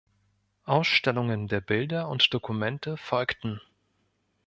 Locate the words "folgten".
2.97-3.61